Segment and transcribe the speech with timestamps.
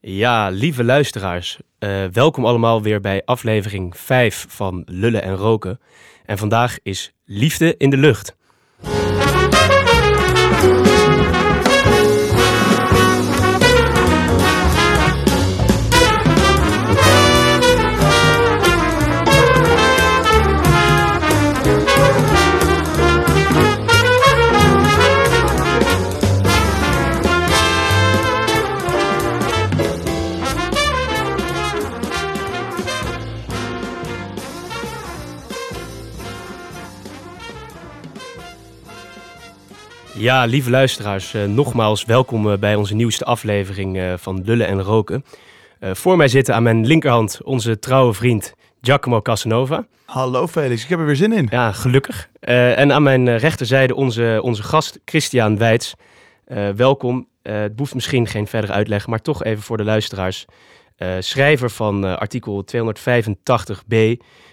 [0.00, 5.80] Ja, lieve luisteraars, uh, welkom allemaal weer bij aflevering 5 van Lullen en Roken.
[6.24, 8.36] En vandaag is Liefde in de Lucht.
[40.18, 44.82] Ja, lieve luisteraars, uh, nogmaals welkom uh, bij onze nieuwste aflevering uh, van Lullen en
[44.82, 45.24] Roken.
[45.80, 49.86] voor mij zitten aan mijn linkerhand onze trouwe vriend Giacomo Casanova.
[50.04, 51.48] Hallo Felix, ik heb er weer zin in.
[51.50, 52.28] Ja, gelukkig.
[52.40, 55.94] en aan mijn rechterzijde onze, onze gast Christian Weits.
[56.76, 57.28] welkom.
[57.42, 60.44] het behoeft misschien geen verdere uitleg, maar toch even voor de luisteraars.
[61.18, 63.96] schrijver van artikel 285b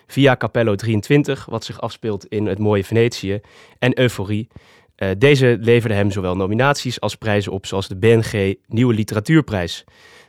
[0.08, 3.40] via Capello 23, wat zich afspeelt in het mooie Venetië
[3.80, 4.48] en Euforie.
[4.98, 9.84] Uh, deze leverde hem zowel nominaties als prijzen op, zoals de BNG Nieuwe Literatuurprijs.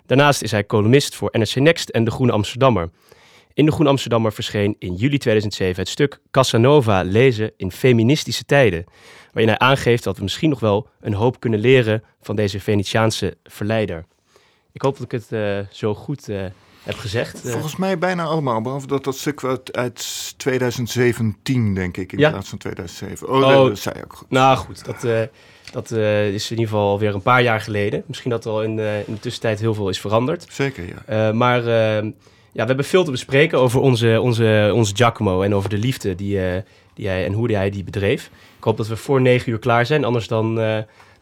[0.06, 2.90] Daarnaast is hij columnist voor NRC Next en De Groene Amsterdammer.
[3.54, 8.84] In De Groene Amsterdammer verscheen in juli 2007 het stuk Casanova lezen in feministische tijden,
[9.32, 13.36] waarin hij aangeeft dat we misschien nog wel een hoop kunnen leren van deze Venetiaanse
[13.44, 14.04] verleider.
[14.72, 16.44] Ik hoop dat ik het uh, zo goed uh,
[16.86, 17.44] heb gezegd.
[17.44, 17.52] Eh.
[17.52, 22.30] Volgens mij bijna allemaal, behalve dat dat stuk uit, uit 2017, denk ik, in ja?
[22.30, 23.28] plaats van 2007.
[23.28, 24.30] Oh, oh, dat zei je ook goed.
[24.30, 25.20] Nou goed, dat, uh,
[25.72, 28.02] dat uh, is in ieder geval alweer een paar jaar geleden.
[28.06, 30.46] Misschien dat er al in, in de tussentijd heel veel is veranderd.
[30.50, 31.32] Zeker, ja.
[31.32, 35.78] maar ja, we hebben veel te bespreken over onze, onze, onze Giacomo en over de
[35.78, 36.40] liefde die,
[36.94, 38.30] die hij en hoe hij die bedreef.
[38.56, 40.58] Ik hoop dat we voor negen uur klaar zijn, anders dan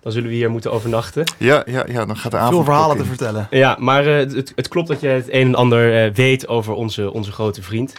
[0.05, 1.25] dan zullen we hier moeten overnachten.
[1.39, 2.55] Ja, ja, ja dan gaat de avond.
[2.55, 3.47] Veel verhalen te vertellen.
[3.51, 6.75] Ja, maar uh, het, het, klopt dat je het een en ander uh, weet over
[6.75, 7.95] onze, onze grote vriend.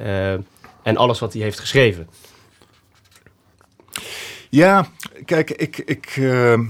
[0.00, 0.32] Uh,
[0.82, 2.08] en alles wat hij heeft geschreven.
[4.50, 4.86] Ja,
[5.24, 5.78] kijk, ik.
[5.78, 6.64] ik ehm,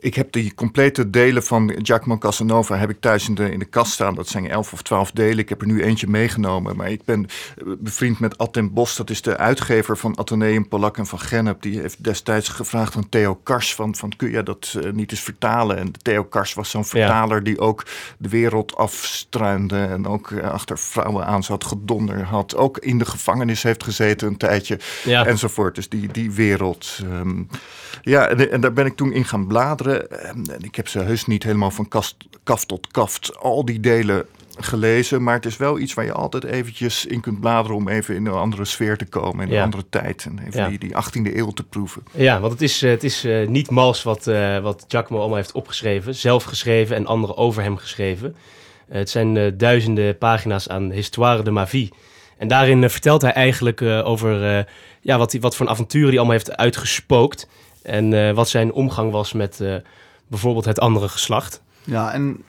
[0.00, 3.64] ik heb die complete delen van Giacomo Casanova heb ik thuis in de, in de
[3.64, 4.14] kast staan.
[4.14, 5.38] Dat zijn elf of twaalf delen.
[5.38, 6.76] Ik heb er nu eentje meegenomen.
[6.76, 8.96] Maar ik ben eh, bevriend met Atten Bos.
[8.96, 11.62] Dat is de uitgever van Atheneum Polak en van Gennep.
[11.62, 15.20] Die heeft destijds gevraagd aan Theo Kars van, van kun je dat uh, niet eens
[15.20, 15.76] vertalen?
[15.76, 17.86] En Theo Kars was zo'n vertaler die ook
[18.18, 19.84] de wereld afstruinde.
[19.84, 22.56] En ook uh, achter vrouwen aan zat, gedonder had.
[22.56, 24.78] Ook in de gevangenis heeft gezeten een tijdje.
[25.04, 25.26] Ja.
[25.26, 25.74] Enzovoort.
[25.74, 26.98] Dus die, die wereld.
[27.04, 27.48] Um,
[28.02, 29.89] ja, en, en, daar ben ik toen in gaan bladeren.
[29.98, 34.26] En ik heb ze heus niet helemaal van kast, kaf tot kaft al die delen
[34.64, 35.22] gelezen.
[35.22, 38.26] Maar het is wel iets waar je altijd eventjes in kunt bladeren om even in
[38.26, 39.48] een andere sfeer te komen.
[39.48, 40.24] In een andere tijd.
[40.24, 42.02] En even die, die 18e eeuw te proeven.
[42.12, 45.36] Ja, want het is, eh, het is uh, niet mals wat, uh, wat Giacomo allemaal
[45.36, 46.14] heeft opgeschreven.
[46.14, 48.36] Zelf geschreven en anderen over hem geschreven.
[48.88, 51.92] het zijn duizenden pagina's aan Histoire de ma vie.
[52.38, 54.66] En daarin vertelt hij eigenlijk over
[55.00, 57.48] ja, wat, wat voor avonturen hij allemaal heeft uitgespookt.
[57.82, 59.74] En uh, wat zijn omgang was met uh,
[60.26, 61.62] bijvoorbeeld het andere geslacht.
[61.84, 62.42] Ja, en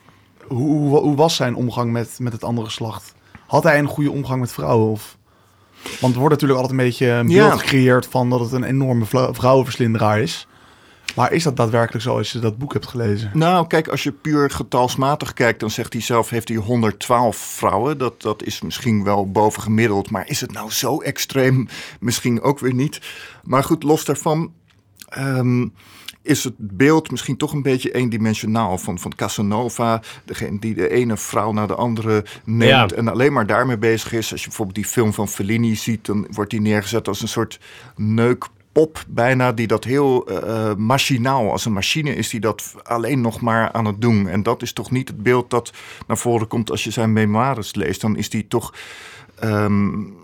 [0.47, 3.13] hoe, hoe, was zijn omgang met, met het andere geslacht?
[3.47, 4.91] Had hij een goede omgang met vrouwen?
[4.91, 5.17] Of...
[5.99, 9.05] Want er wordt natuurlijk altijd een beetje een beeld gecreëerd van dat het een enorme
[9.31, 10.47] vrouwenverslinderaar is.
[11.15, 13.31] Maar is dat daadwerkelijk zo als je dat boek hebt gelezen?
[13.33, 17.97] Nou, kijk, als je puur getalsmatig kijkt, dan zegt hij zelf: heeft hij 112 vrouwen.
[17.97, 20.11] Dat, dat is misschien wel bovengemiddeld.
[20.11, 21.67] Maar is het nou zo extreem?
[21.99, 23.01] Misschien ook weer niet.
[23.43, 24.51] Maar goed, los daarvan.
[25.17, 25.73] Um,
[26.21, 30.01] is het beeld misschien toch een beetje eendimensionaal van, van Casanova.
[30.25, 34.31] Degene die de ene vrouw naar de andere neemt en alleen maar daarmee bezig is.
[34.31, 37.59] Als je bijvoorbeeld die film van Fellini ziet, dan wordt die neergezet als een soort
[37.95, 43.41] neukpop bijna, die dat heel uh, machinaal, als een machine is die dat alleen nog
[43.41, 44.27] maar aan het doen.
[44.27, 45.73] En dat is toch niet het beeld dat
[46.07, 48.01] naar voren komt als je zijn memoires leest.
[48.01, 48.73] Dan is die toch...
[49.43, 50.19] Um,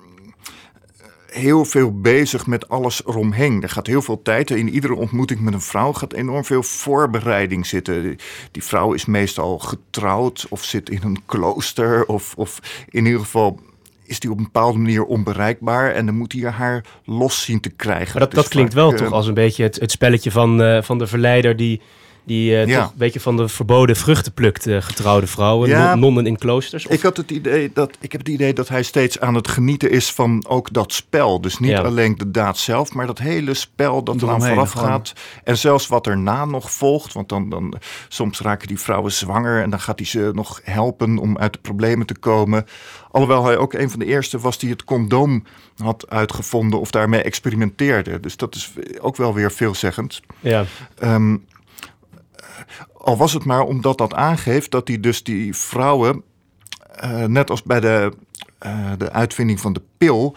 [1.31, 3.63] heel veel bezig met alles eromheen.
[3.63, 4.49] Er gaat heel veel tijd.
[4.49, 8.17] In iedere ontmoeting met een vrouw gaat enorm veel voorbereiding zitten.
[8.51, 12.05] Die vrouw is meestal getrouwd of zit in een klooster.
[12.05, 12.59] Of, of
[12.89, 13.59] in ieder geval
[14.03, 15.91] is die op een bepaalde manier onbereikbaar.
[15.91, 18.19] En dan moet hij haar los zien te krijgen.
[18.19, 21.07] dat, dat, klinkt wel toch als een beetje het, het spelletje van, uh, van de
[21.07, 21.81] verleider die
[22.27, 26.25] die uh, toch een beetje van de verboden vruchten plukt, uh, getrouwde vrouwen, ja, nonnen
[26.25, 26.85] in kloosters.
[26.85, 29.91] Ik, had het idee dat, ik heb het idee dat hij steeds aan het genieten
[29.91, 31.41] is van ook dat spel.
[31.41, 35.13] Dus niet alleen de daad zelf, maar dat hele spel dat er aan vooraf gaat.
[35.43, 37.13] En zelfs wat erna nog volgt.
[37.13, 37.73] Want dan, dan
[38.07, 41.59] soms raken die vrouwen zwanger en dan gaat hij ze nog helpen om uit de
[41.59, 42.65] problemen te komen.
[43.11, 45.43] Alhoewel hij ook een van de eerste was die het condoom
[45.77, 48.19] had uitgevonden of daarmee experimenteerde.
[48.19, 50.21] Dus dat is ook wel weer veelzeggend.
[50.39, 50.65] Ja.
[51.03, 51.45] Um,
[52.97, 56.23] al was het maar omdat dat aangeeft dat hij dus die vrouwen,
[57.03, 58.13] uh, net als bij de,
[58.65, 60.35] uh, de uitvinding van de pil,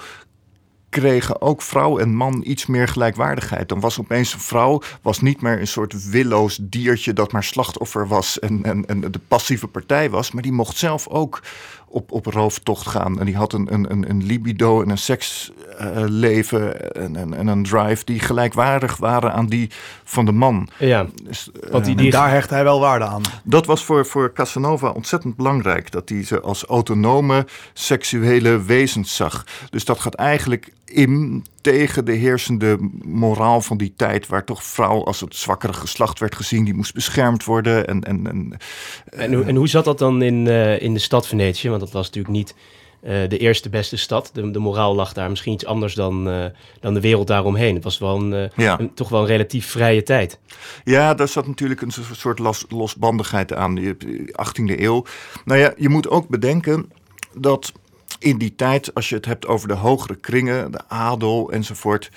[0.90, 3.69] kregen ook vrouw en man iets meer gelijkwaardigheid.
[3.69, 8.08] Dan was opeens een vrouw was niet meer een soort willoos diertje dat maar slachtoffer
[8.08, 11.43] was en, en, en de passieve partij was, maar die mocht zelf ook
[11.91, 13.21] op, op rooftocht gaan.
[13.21, 18.05] En die had een, een, een libido en een seksleven en, en, en, een drive
[18.05, 19.71] die gelijkwaardig waren aan die
[20.05, 20.69] van de man.
[20.79, 23.23] Ja, dus, want die, die daar hecht hij wel waarde aan.
[23.45, 25.91] Dat was voor, voor Casanova ontzettend belangrijk.
[25.91, 29.47] Dat hij ze als autonome seksuele wezens zag.
[29.71, 35.05] Dus dat gaat eigenlijk in tegen de heersende moraal van die tijd, waar toch vrouw
[35.05, 37.87] als het zwakkere geslacht werd gezien, die moest beschermd worden.
[37.87, 38.57] En, en, en,
[39.05, 41.69] en, hoe, en hoe zat dat dan in, uh, in de stad Venetië?
[41.69, 42.55] Want dat was natuurlijk niet
[43.03, 44.31] uh, de eerste beste stad.
[44.33, 46.45] De, de moraal lag daar misschien iets anders dan, uh,
[46.81, 47.75] dan de wereld daaromheen.
[47.75, 48.81] Het was wel een, ja.
[48.81, 50.39] een, toch wel een relatief vrije tijd.
[50.85, 53.97] Ja, daar zat natuurlijk een soort los, losbandigheid aan, de
[54.33, 55.05] 18e eeuw.
[55.45, 56.93] Nou ja, je moet ook bedenken
[57.35, 57.73] dat
[58.20, 62.11] in die tijd, als je het hebt over de hogere kringen, de adel enzovoort,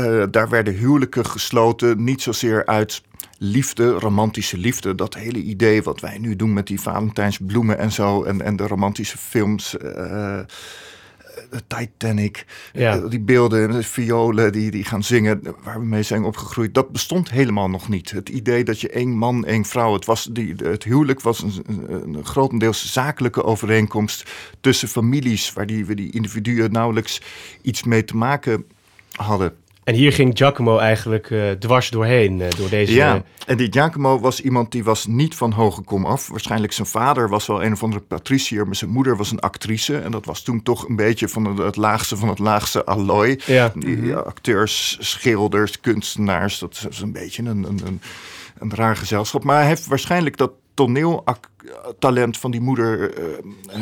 [0.00, 3.02] uh, daar werden huwelijken gesloten, niet zozeer uit
[3.38, 4.94] liefde, romantische liefde.
[4.94, 8.66] Dat hele idee wat wij nu doen met die Valentijnsbloemen en zo, en, en de
[8.66, 9.76] romantische films.
[9.82, 10.38] Uh,
[11.50, 12.98] de Titanic, ja.
[12.98, 17.30] die beelden, de violen die, die gaan zingen, waar we mee zijn opgegroeid, dat bestond
[17.30, 18.10] helemaal nog niet.
[18.10, 21.64] Het idee dat je één man, één vrouw, het, was die, het huwelijk was een,
[21.88, 27.20] een, grotendeels zakelijke overeenkomst tussen families, waar die, die individuen nauwelijks
[27.62, 28.64] iets mee te maken
[29.12, 29.54] hadden.
[29.84, 32.92] En hier ging Giacomo eigenlijk uh, dwars doorheen, uh, door deze...
[32.92, 36.28] Ja, en die Giacomo was iemand die was niet van hoge kom af.
[36.28, 39.98] Waarschijnlijk zijn vader was wel een of andere patricier, maar zijn moeder was een actrice.
[39.98, 43.40] En dat was toen toch een beetje van het, het laagste van het laagste allooi.
[43.46, 43.72] Ja.
[43.74, 48.00] Die ja, acteurs, schilders, kunstenaars, dat is een beetje een, een, een,
[48.58, 49.44] een raar gezelschap.
[49.44, 53.24] Maar hij heeft waarschijnlijk dat toneeltalent van die moeder uh,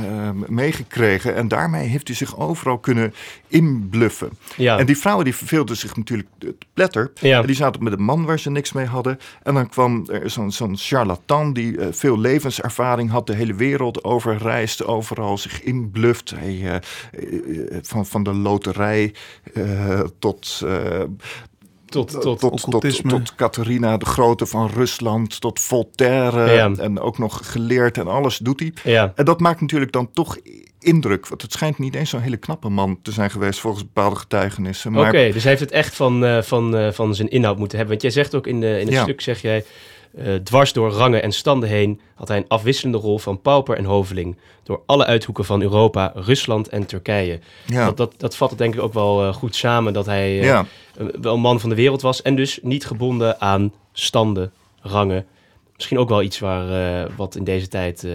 [0.05, 1.35] uh, meegekregen.
[1.35, 3.15] En daarmee heeft hij zich overal kunnen
[3.49, 4.31] inbluffen.
[4.57, 4.79] Ja.
[4.79, 7.13] En die vrouwen die verveelden zich natuurlijk te pletter.
[7.21, 7.43] Ja.
[7.43, 9.19] Die zaten met een man waar ze niks mee hadden.
[9.43, 13.27] En dan kwam er zo'n zo'n charlatan die uh, veel levenservaring had.
[13.27, 16.31] De hele wereld overreisde, overal zich inbluft.
[16.37, 16.81] Hij,
[17.83, 19.15] van, van de loterij
[20.19, 20.63] tot
[21.93, 26.45] tot, tot, tot, tot, tot, Catharina de Grote van Rusland, tot Voltaire
[26.81, 28.73] en ook nog geleerd en alles doet hij.
[28.85, 29.13] Ja.
[29.15, 30.39] En dat maakt natuurlijk dan toch
[30.79, 31.29] indruk.
[31.29, 34.97] Want het schijnt niet eens zo'n hele knappe man te zijn geweest volgens bepaalde getuigenissen.
[34.97, 37.99] Oké, dus hij heeft het echt van, uh, van, uh, van zijn inhoud moeten hebben.
[37.99, 39.65] Want jij zegt ook in, de, in het stuk, zeg jij...
[40.19, 43.85] Uh, dwars door rangen en standen heen had hij een afwisselende rol van pauper en
[43.85, 44.37] hoveling.
[44.63, 47.41] Door alle uithoeken van Europa, Rusland en Turkije.
[47.67, 47.85] Ja.
[47.85, 50.45] Dat, dat, dat vat het denk ik ook wel uh, goed samen dat hij uh,
[50.45, 50.67] ja.
[51.21, 52.23] wel een man van de wereld was.
[52.23, 55.27] En dus niet gebonden aan standen, rangen.
[55.75, 58.07] Misschien ook wel iets waar, wat in deze tijd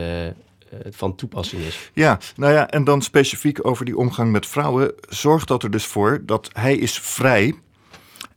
[0.89, 1.91] van toepassing is.
[1.93, 4.93] Ja, nou ja, en dan specifiek over die omgang met vrouwen.
[5.09, 7.53] Zorgt dat er dus voor dat hij is vrij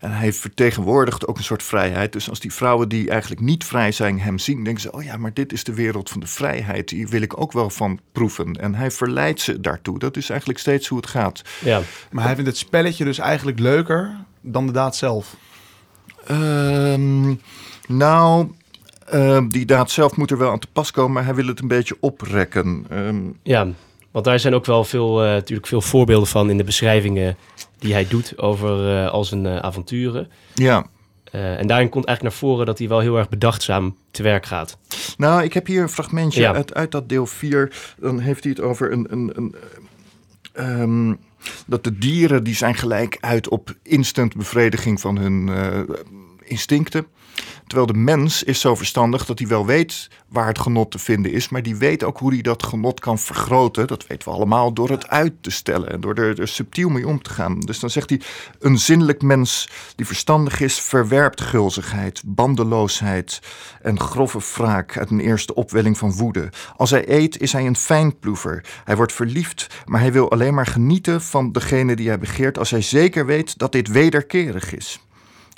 [0.01, 2.13] en hij vertegenwoordigt ook een soort vrijheid.
[2.13, 5.17] Dus als die vrouwen die eigenlijk niet vrij zijn hem zien, denken ze: oh ja,
[5.17, 6.89] maar dit is de wereld van de vrijheid.
[6.89, 8.53] Die wil ik ook wel van proeven.
[8.53, 9.99] En hij verleidt ze daartoe.
[9.99, 11.43] Dat is eigenlijk steeds hoe het gaat.
[11.65, 11.81] Ja.
[12.11, 15.37] Maar hij vindt het spelletje dus eigenlijk leuker dan de daad zelf.
[16.31, 17.41] Um,
[17.89, 18.51] nou,
[19.15, 21.61] uh, die daad zelf moet er wel aan te pas komen, maar hij wil het
[21.61, 22.87] een beetje oprekken.
[22.93, 23.69] Um, ja,
[24.11, 27.37] want daar zijn ook wel veel, uh, natuurlijk veel voorbeelden van in de beschrijvingen
[27.79, 30.31] die hij doet over uh, al zijn uh, avonturen.
[30.55, 30.87] Ja.
[31.31, 34.79] en daarin komt eigenlijk naar voren dat hij wel heel erg bedachtzaam te werk gaat.
[35.17, 36.55] Nou, ik heb hier een fragmentje ja.
[36.55, 37.95] uit, uit dat deel 4.
[37.99, 39.55] Dan heeft hij het over een, een, een
[40.81, 41.19] um,
[41.67, 45.51] dat de dieren die zijn gelijk uit op instant bevrediging van hun
[46.45, 47.07] instincten.
[47.71, 51.33] Terwijl de mens is zo verstandig dat hij wel weet waar het genot te vinden
[51.33, 53.87] is, maar die weet ook hoe hij dat genot kan vergroten.
[53.87, 57.23] Dat weten we allemaal door het uit te stellen en door er, subtiel mee om
[57.23, 57.61] te gaan.
[57.61, 58.21] Dus dan zegt hij:
[58.59, 63.41] een zinnelijk mens die verstandig is, verwerpt gulzigheid, bandeloosheid
[63.83, 66.49] en grove wraak uit een eerste opwelling van woede.
[66.77, 68.65] Als hij eet, is hij een fijnploever.
[68.85, 72.71] Hij wordt verliefd, maar hij wil alleen maar genieten van degene die hij begeert als
[72.71, 75.01] hij zeker weet dat dit wederkerig is.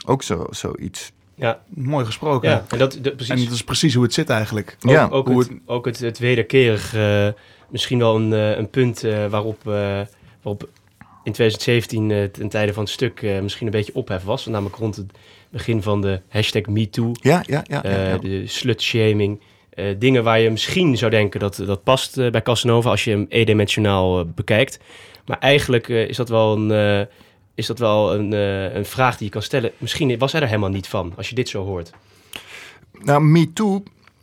[0.05, 1.12] Ook zo, zoiets.
[1.34, 1.60] Ja.
[1.68, 2.50] Mooi gesproken.
[2.50, 3.28] Ja, en, dat, precies.
[3.28, 4.76] en dat is precies hoe het zit eigenlijk.
[4.82, 5.08] Ook, ja.
[5.10, 7.28] ook, het, ook het, het wederkerig, uh,
[7.68, 9.62] misschien wel een, uh, een punt uh, waarop,
[10.42, 10.68] waarop
[11.24, 14.46] in 2017 ten tijde van het stuk misschien een beetje ophef was.
[14.46, 15.12] Namelijk rond het
[15.50, 17.10] begin van de hashtag MeToo.
[17.12, 17.80] Ja, ja, ja.
[17.82, 18.18] ja, ja.
[18.18, 19.40] De slutshaming.
[19.98, 24.26] dingen waar je misschien zou denken dat dat past bij Casanova als je hem eendimensionaal
[24.26, 24.78] bekijkt.
[25.26, 27.08] Maar eigenlijk is dat wel een
[27.54, 29.73] is dat wel een, uh, een vraag die je kan stellen.
[29.78, 31.90] Misschien was hij er helemaal niet van, als je dit zo hoort.
[33.02, 33.82] Nou, MeToo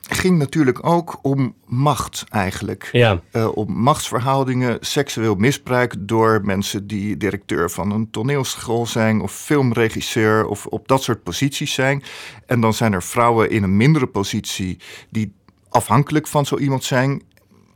[0.09, 2.89] ging natuurlijk ook om macht eigenlijk.
[2.91, 3.21] Ja.
[3.31, 10.45] Uh, om machtsverhoudingen, seksueel misbruik door mensen die directeur van een toneelschool zijn of filmregisseur
[10.45, 12.03] of op dat soort posities zijn.
[12.45, 14.77] En dan zijn er vrouwen in een mindere positie
[15.09, 15.33] die
[15.69, 17.21] afhankelijk van zo iemand zijn.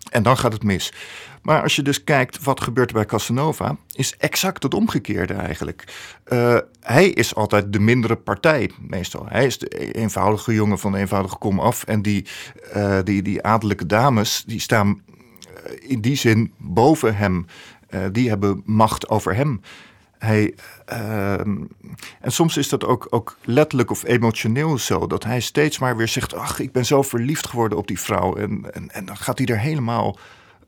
[0.10, 0.93] En dan gaat het mis.
[1.41, 5.83] Maar als je dus kijkt wat gebeurt bij Casanova, is exact het omgekeerde eigenlijk.
[6.27, 9.25] Uh, hij is altijd de mindere partij, meestal.
[9.27, 11.83] Hij is de eenvoudige jongen van de eenvoudige kom af.
[11.83, 12.25] En die,
[12.75, 17.45] uh, die, die adellijke dames, die staan uh, in die zin boven hem.
[18.12, 19.62] die hebben macht over hem.
[20.24, 20.53] Hij,
[20.86, 21.58] ehm,
[22.22, 25.08] en soms is dat ook, ook letterlijk of emotioneel zo.
[25.08, 28.36] Dat hij steeds maar weer zegt: Ach, ik ben zo verliefd geworden op die vrouw.
[28.36, 30.18] En, en, en dan gaat hij er helemaal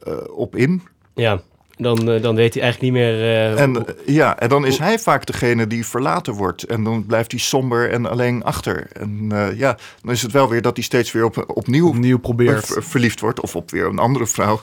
[0.08, 0.82] uh, op in.
[1.14, 1.42] Ja,
[1.78, 3.14] dan, uh, dan weet hij eigenlijk niet meer.
[3.14, 6.64] Uh, en, ja, en dan is hij vaak degene die verlaten wordt.
[6.64, 8.88] En dan blijft hij somber en alleen achter.
[8.92, 12.78] En ja, dan is het wel weer dat hij steeds weer op, opnieuw, opnieuw probeert.
[12.80, 13.42] verliefd wordt.
[13.42, 14.62] Of op weer een andere vrouw.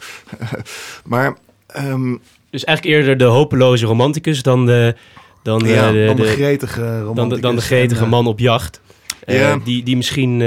[1.05, 1.37] maar.
[1.77, 2.21] Um,
[2.53, 4.95] dus eigenlijk eerder de hopeloze romanticus dan de.
[5.43, 7.13] Dan de, ja, de, dan de, de gretige.
[7.15, 8.81] Dan de, dan de gretige en, man op jacht.
[9.27, 9.59] Ja.
[9.65, 10.39] die, die misschien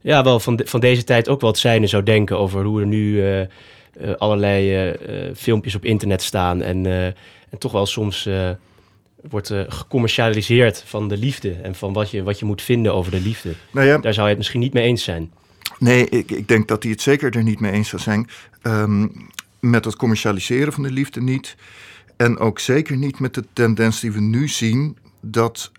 [0.00, 2.80] ja, wel van, de, van deze tijd ook wel het zijne zou denken over hoe
[2.80, 3.22] er nu.
[3.22, 3.40] Uh,
[4.18, 4.94] allerlei uh,
[5.34, 6.62] filmpjes op internet staan.
[6.62, 8.28] En, en toch wel soms
[9.28, 11.52] wordt gecommercialiseerd van de liefde.
[11.62, 13.54] En van wat je, wat je moet vinden over de liefde.
[13.70, 15.30] Nou ja, Daar zou je het misschien niet mee eens zijn.
[15.78, 18.28] Nee, ik, ik denk dat hij het zeker er niet mee eens zou zijn.
[18.62, 19.30] Um,
[19.70, 21.56] met het commercialiseren van de liefde niet.
[22.16, 24.96] En ook zeker niet met de tendens die we nu zien.
[25.20, 25.72] Dat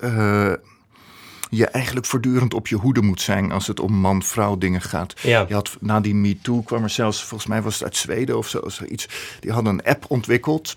[1.50, 5.20] je eigenlijk voortdurend op je hoede moet zijn als het om man-vrouw dingen gaat.
[5.20, 5.44] Ja.
[5.48, 8.48] Je had na die MeToo kwam er zelfs, volgens mij was het uit Zweden of
[8.48, 9.08] zo, zoiets.
[9.40, 10.76] Die hadden een app ontwikkeld.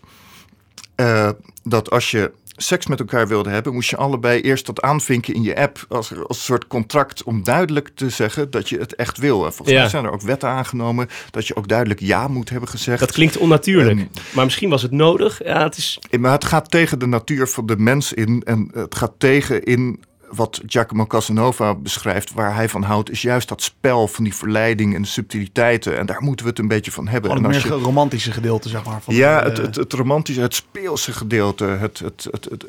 [0.95, 1.29] Uh,
[1.63, 5.43] dat als je seks met elkaar wilde hebben, moest je allebei eerst dat aanvinken in
[5.43, 9.17] je app als, als een soort contract om duidelijk te zeggen dat je het echt
[9.17, 9.45] wil.
[9.45, 9.81] En volgens Ja.
[9.81, 12.99] mij zijn er ook wetten aangenomen dat je ook duidelijk ja moet hebben gezegd.
[12.99, 13.99] Dat klinkt onnatuurlijk.
[13.99, 15.43] Ehm, maar misschien was het nodig.
[15.43, 15.99] Ja, het is...
[16.19, 19.99] Maar het gaat tegen de natuur van de mens in en het gaat tegen in
[20.31, 24.95] wat Giacomo Casanova beschrijft, waar hij van houdt, is juist dat spel van die verleiding
[24.95, 25.97] en de subtiliteiten.
[25.97, 27.31] En daar moeten we het een beetje van hebben.
[27.31, 29.01] Gewoon en het meer je, romantische gedeelte, zeg maar.
[29.01, 31.65] Van ja, de- het, het, het romantische, het speelse gedeelte.
[31.65, 32.65] Het, het, het, het,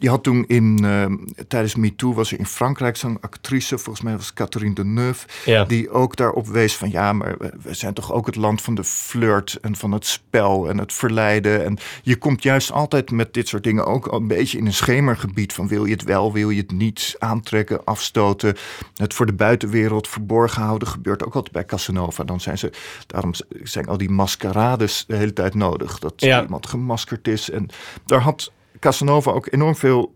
[0.00, 1.04] je had toen in, eh,
[1.48, 5.64] tijdens MeToo was er in Frankrijk zo'n actrice, volgens mij was Catherine Deneuve, Ja.
[5.64, 8.84] die ook daarop wees van ja, maar we- zijn toch ook het land van de
[8.84, 11.64] flirt en van het spel en het verleiden.
[11.64, 15.52] En je komt juist altijd met dit soort dingen ook een beetje in een schemergebied
[15.52, 18.56] van wil je het wel, wil je het niet, aantrekken, afstoten.
[18.94, 22.24] Het voor de buitenwereld verborgen houden gebeurt ook altijd bij Casanova.
[22.24, 22.72] Dan zijn ze,
[23.06, 25.98] daarom zijn al die maskerades de hele tijd nodig.
[25.98, 26.42] Dat Ja.
[26.42, 27.50] iemand gemaskerd is.
[27.50, 27.68] En
[28.06, 30.14] daar had Casanova ook enorm veel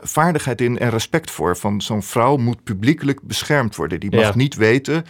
[0.00, 1.56] vaardigheid in en respect voor.
[1.56, 4.00] Van zo'n vrouw moet publiekelijk beschermd worden.
[4.00, 4.32] Die mag Ja.
[4.36, 5.04] niet weten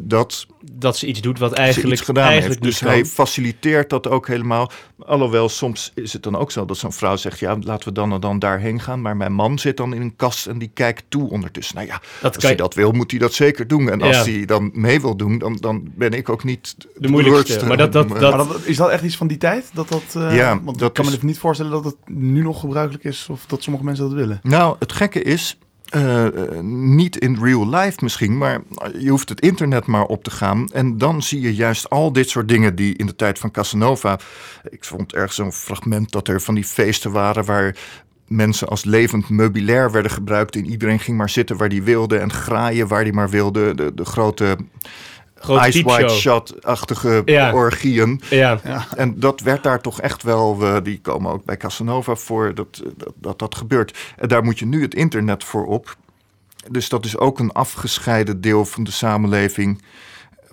[0.00, 2.72] dat Dat ze iets doet wat ze eigenlijk, iets gedaan eigenlijk heeft.
[2.72, 3.10] Dus niet hij kan.
[3.10, 4.70] faciliteert dat ook helemaal.
[4.98, 7.38] Alhoewel, soms is het dan ook zo dat zo'n vrouw zegt...
[7.38, 9.00] ja, laten we dan en dan daarheen gaan.
[9.00, 11.74] Maar mijn man zit dan in een kast en die kijkt toe ondertussen.
[11.76, 13.90] Nou ja, Dat als kan hij dat wil, moet hij dat zeker doen.
[13.90, 14.32] En als Ja.
[14.32, 17.66] hij dan mee wil doen, dan, dan ben ik ook niet De moeilijkste.
[17.66, 19.70] Maar dat- dat- Maar- dat- Maar dat, is dat echt iets van die tijd?
[19.72, 21.96] Dat dat, eh, Ja, want dat ik kan me is- even niet voorstellen dat het
[22.06, 25.58] nu nog gebruikelijk is of dat sommige mensen dat Nou, het gekke is,
[25.94, 28.60] eh, eh, niet in real life misschien, maar
[28.98, 30.68] je hoeft het internet maar op te gaan.
[30.72, 34.18] En dan zie je juist al dit soort dingen die in de tijd van Casanova.
[34.68, 37.76] Ik vond ergens zo'n fragment dat er van die feesten waren waar
[38.26, 40.56] mensen als levend meubilair werden gebruikt.
[40.56, 43.74] En iedereen ging maar zitten waar die wilde en graaien waar die maar wilde.
[43.74, 44.56] De, de grote
[45.44, 46.08] Grote Ice White.
[46.08, 47.52] Shot-achtige Ja.
[47.52, 48.20] orgieën.
[48.30, 48.60] Ja,
[48.96, 53.12] En dat werd daar toch echt wel, die komen ook bij Casanova voor, dat, dat,
[53.16, 53.98] dat dat gebeurt.
[54.16, 55.96] En daar moet je nu het internet voor op.
[56.70, 59.82] Dus dat is ook een afgescheiden deel van de samenleving,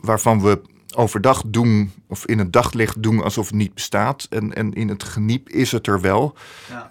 [0.01, 0.61] waarvan we
[0.95, 4.27] overdag doen, of in het daglicht doen alsof het niet bestaat.
[4.29, 6.33] En, en in het geniep is het er wel.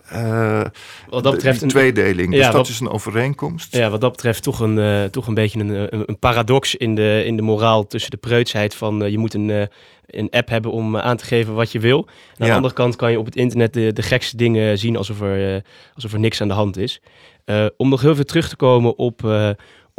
[0.09, 0.63] Eh,
[1.09, 2.33] wat dat betreft een, tweedeling.
[2.33, 3.77] Ja, dus dat wat- is een overeenkomst.
[3.77, 6.95] ja, wat dat betreft toch een, eh, toch een beetje een, een, een paradox in
[6.95, 9.69] de, in de moraal tussen de preutsheid van eh, je moet een,
[10.07, 11.99] een app hebben om aan te geven wat je wil.
[12.07, 12.47] En aan Ja.
[12.47, 15.65] de andere kant kan je op het internet de, de gekste dingen zien alsof er,
[15.95, 17.01] alsof er niks aan de hand is.
[17.45, 19.51] Eh, om nog heel veel terug te komen op, eh,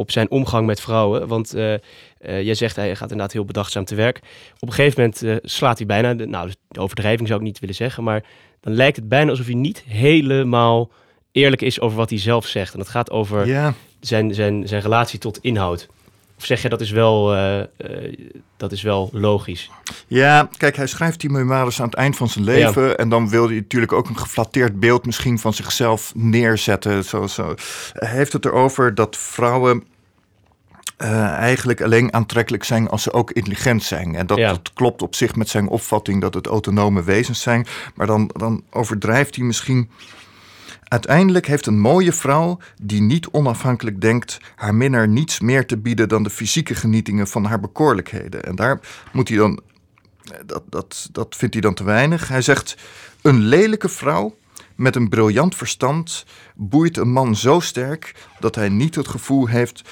[0.02, 1.28] op zijn omgang met vrouwen.
[1.28, 1.80] Want eh, eh,
[2.20, 4.20] jij zegt hij gaat inderdaad heel bedachtzaam te werk.
[4.58, 7.58] Op een gegeven moment eh, slaat hij bijna, de, nou de overdrijving zou ik niet
[7.58, 8.24] willen zeggen, maar
[8.60, 10.90] dan lijkt het bijna alsof hij niet helemaal
[11.32, 12.72] eerlijk is over wat hij zelf zegt.
[12.72, 15.88] En dat gaat over Ja, zijn, zijn, zijn relatie tot inhoud.
[16.38, 17.34] Of zeg je dat is wel,
[18.56, 19.70] dat is wel logisch?
[20.06, 22.98] Ja, kijk, hij schrijft die memoires aan het eind van zijn leven.
[22.98, 27.04] En dan wil hij natuurlijk ook een geflatteerd beeld misschien van zichzelf neerzetten.
[27.04, 27.54] Zo, zo.
[27.92, 29.84] Hij heeft het erover dat vrouwen
[31.02, 34.14] eh, eigenlijk alleen aantrekkelijk zijn als ze ook intelligent zijn.
[34.14, 34.48] En dat, Ja.
[34.48, 37.66] dat klopt op zich met zijn opvatting dat het autonome wezens zijn.
[37.94, 39.90] Maar dan, dan overdrijft hij misschien.
[40.84, 46.08] Uiteindelijk heeft een mooie vrouw die niet onafhankelijk denkt, haar minnaar niets meer te bieden
[46.08, 48.44] dan de fysieke genietingen van haar bekoorlijkheden.
[48.44, 48.80] En daar
[49.12, 49.60] moet hij dan,
[50.46, 52.28] dat, dat, dat vindt hij dan te weinig.
[52.28, 52.76] Hij zegt:
[53.22, 54.34] Een lelijke vrouw
[54.76, 59.82] met een briljant verstand boeit een man zo sterk dat hij niet het gevoel heeft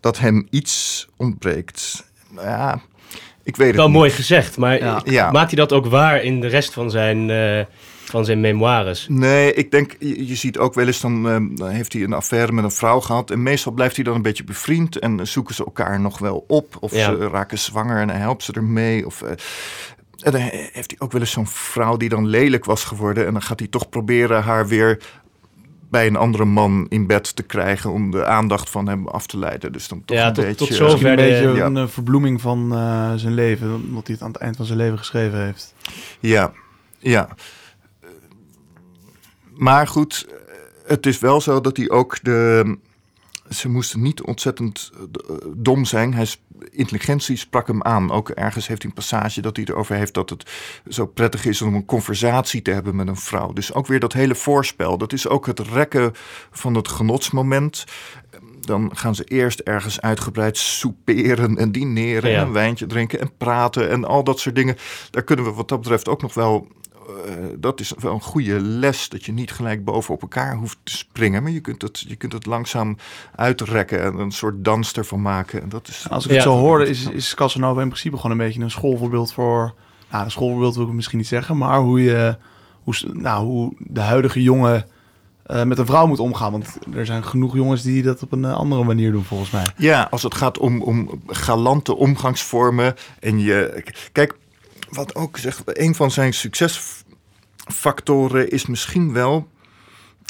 [0.00, 2.06] dat hem iets ontbreekt.
[2.30, 2.80] Nou Ja,
[3.42, 3.96] ik weet het Wel niet.
[3.96, 5.00] mooi gezegd, maar Ja.
[5.04, 5.30] Ja.
[5.30, 7.64] maakt hij dat ook waar in de rest van zijn, eh,
[8.04, 9.06] van zijn memoires?
[9.10, 12.12] Nee, ik denk, je, je ziet ook wel eens, dan, eh, dan heeft hij een
[12.12, 13.30] affaire met een vrouw gehad.
[13.30, 16.76] En meestal blijft hij dan een beetje bevriend en zoeken ze elkaar nog wel op.
[16.80, 17.04] Of Ja.
[17.04, 19.06] ze raken zwanger en hij helpt ze ermee.
[19.06, 19.30] Of, eh,
[20.18, 20.40] en dan
[20.72, 23.26] heeft hij ook wel eens zo'n vrouw die dan lelijk was geworden.
[23.26, 24.98] En dan gaat hij toch proberen haar weer
[25.90, 29.38] bij een andere man in bed te krijgen om de aandacht van hem af te
[29.38, 29.72] leiden.
[29.72, 30.66] Dus dan toch Ja, een tot- beetje...
[30.66, 31.06] tot zover.
[31.10, 31.64] Een de- beetje ja.
[31.66, 33.74] een eh, verbloeming van eh, zijn leven.
[33.74, 35.74] Omdat hij het aan het eind van zijn leven geschreven heeft.
[36.20, 36.52] Ja,
[36.98, 37.28] ja.
[39.56, 40.26] Maar goed,
[40.86, 42.76] het is wel zo dat hij ook de.
[43.50, 44.90] Ze moesten niet ontzettend
[45.28, 46.14] eh, dom zijn.
[46.14, 46.26] Hij,
[46.70, 48.10] intelligentie sprak hem aan.
[48.10, 50.50] Ook ergens heeft hij een passage dat hij erover heeft dat het
[50.88, 53.52] zo prettig is om een conversatie te hebben met een vrouw.
[53.52, 54.98] Dus ook weer dat hele voorspel.
[54.98, 56.12] Dat is ook het rekken
[56.50, 57.84] van het genotsmoment.
[58.60, 62.40] Dan gaan ze eerst ergens uitgebreid souperen en dineren Ja.
[62.40, 64.76] en een wijntje drinken en praten en al dat soort dingen.
[65.10, 66.68] Daar kunnen we wat dat betreft ook nog wel.
[67.08, 70.78] Eh, dat is wel een goede les, dat je niet gelijk boven op elkaar hoeft
[70.82, 71.42] te springen.
[71.42, 72.96] Maar je kunt het, je kunt het langzaam
[73.34, 75.62] uitrekken en een soort dans ervan maken.
[75.62, 76.36] En dat is, Als ik Ja.
[76.36, 79.74] het zo hoorde, is, is Casanova in principe gewoon een beetje een schoolvoorbeeld voor...
[80.10, 82.36] Nou, een schoolvoorbeeld wil ik misschien niet zeggen, maar hoe je...
[82.82, 84.86] Hoe, nou, hoe de huidige jongen
[85.42, 86.52] eh, met een vrouw moet omgaan.
[86.52, 89.66] Want er zijn genoeg jongens die dat op een eh, andere manier doen, volgens mij.
[89.76, 92.94] Ja, als het gaat om, om galante omgangsvormen.
[93.20, 93.82] En je.
[94.12, 94.36] Kijk,
[94.90, 96.34] wat ook zegt, een van zijn
[97.68, 99.48] succesfactoren is misschien wel.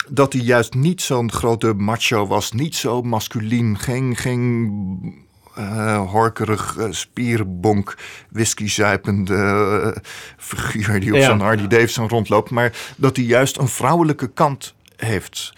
[0.09, 6.77] Dat hij juist niet zo'n grote macho was, niet zo masculien, geen, geen eh, horkerig
[6.77, 7.96] eh, spierenbonk,
[8.31, 10.03] whiskyzuipende eh,
[10.37, 11.24] figuur die op Ja.
[11.24, 15.53] zo'n Harley Davidson rondloopt, maar dat hij juist een vrouwelijke kant heeft.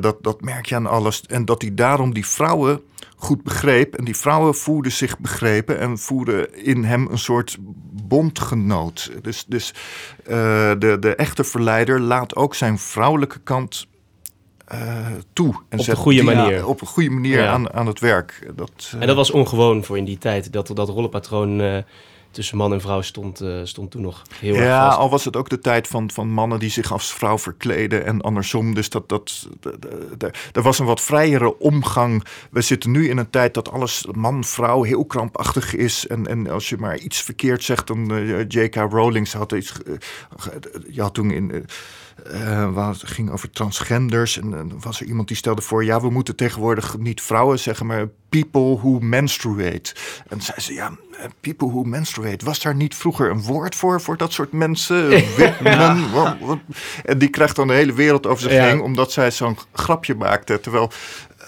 [0.00, 1.22] Dat, dat merk je aan alles.
[1.26, 2.80] En dat hij daarom die vrouwen
[3.20, 3.94] goed begreep.
[3.94, 7.58] En die vrouwen voelden zich begrepen en voelden in hem een soort
[8.10, 9.10] bondgenoot.
[9.22, 9.74] Dus, dus
[10.26, 13.86] eh, de, de echte verleider laat ook zijn vrouwelijke kant
[14.64, 15.54] eh, toe.
[15.68, 16.66] En de zet goede manier.
[16.66, 17.52] op een goede manier Ja.
[17.52, 18.50] aan, aan het werk.
[18.56, 20.52] Dat, eh, En dat was ongewoon voor in die tijd.
[20.52, 21.76] Dat dat rollenpatroon eh,
[22.30, 24.98] tussen man en vrouw stond, eh, stond toen nog heel erg ja, vast.
[24.98, 28.20] al was het ook de tijd van, van mannen die zich als vrouw verkleden en
[28.20, 28.74] andersom.
[28.74, 29.46] Dus dat, dat,
[30.52, 32.24] er was een wat vrijere omgang.
[32.50, 36.06] We zitten nu in een tijd dat alles man-vrouw heel krampachtig is.
[36.06, 38.74] En, en als je maar iets verkeerd zegt, dan eh, J.K.
[38.74, 39.70] Rowling had iets.
[39.70, 39.98] ge-
[40.90, 41.66] je had toen in.
[42.24, 44.38] Eh, eh, waar het ging over transgenders.
[44.38, 47.86] En dan was er iemand die stelde voor: ja, we moeten tegenwoordig niet vrouwen zeggen,
[47.86, 49.94] maar people who menstruate.
[50.28, 52.44] En zei ze: ja, eh, people who menstruate.
[52.44, 55.10] Was daar niet vroeger een woord voor, voor dat soort mensen?
[57.04, 58.64] En die krijgt dan de hele wereld over zich Ja.
[58.66, 60.60] heen, omdat zij zo'n grapje maakte.
[60.60, 60.90] Terwijl.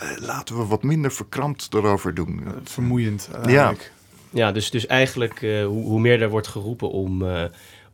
[0.00, 2.44] eh, laten we wat minder verkrampt erover doen.
[2.64, 3.28] Vermoeiend.
[3.34, 3.92] uiteindelijk.
[4.30, 7.44] Ja, dus, dus eigenlijk eh, hoe, hoe meer er wordt geroepen om, eh,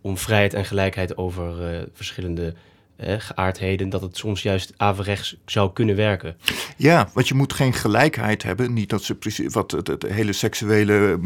[0.01, 2.55] om vrijheid en gelijkheid over eh, verschillende
[3.01, 6.37] geaardheden, dat het soms juist averechts zou kunnen werken.
[6.77, 8.73] Ja, want je moet geen gelijkheid hebben.
[8.73, 9.53] Niet dat ze precies.
[9.53, 11.17] Wat het, hele seksuele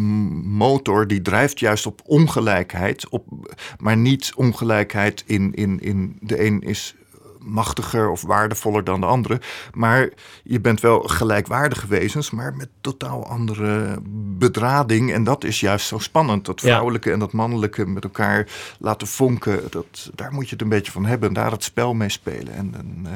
[0.44, 3.08] motor die drijft juist op ongelijkheid.
[3.08, 3.26] Op,
[3.78, 6.94] maar niet ongelijkheid in, in, in de een is
[7.44, 9.40] machtiger of waardevoller dan de andere.
[9.72, 10.11] Maar
[10.44, 13.98] je bent wel gelijkwaardige wezens, maar met totaal andere
[14.38, 15.12] bedrading.
[15.12, 16.44] En dat is juist zo spannend.
[16.44, 16.68] Dat Ja.
[16.68, 19.61] vrouwelijke en dat mannelijke met elkaar laten vonken.
[19.70, 21.28] Dat, daar moet je het een beetje van hebben.
[21.28, 22.52] En daar het spel mee spelen.
[22.55, 23.12] En, en, eh,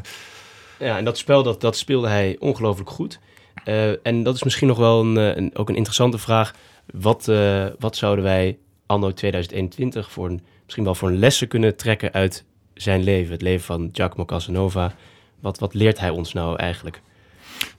[0.89, 3.19] Ja, en dat spel dat, dat speelde hij ongelooflijk goed.
[3.65, 6.55] Eh, en dat is misschien nog wel een, eh, een, ook een interessante vraag.
[6.95, 7.31] Wat,
[7.79, 12.45] wat zouden wij anno 2021 voor een, misschien wel voor een lessen kunnen trekken uit
[12.77, 13.33] zijn leven?
[13.33, 14.95] Het leven van Giacomo Casanova.
[15.41, 17.03] Wat, wat leert hij ons nou eigenlijk?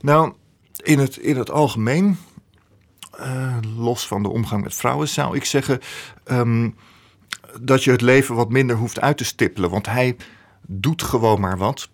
[0.02, 0.34] Nou,
[0.84, 2.18] in het, in het algemeen,
[3.12, 5.80] eh, los van de omgang met vrouwen, zou ik zeggen
[6.24, 6.70] ehm,
[7.62, 9.70] dat je het leven wat minder hoeft uit te stippelen.
[9.70, 10.16] Want hij
[10.62, 11.90] doet gewoon maar wat.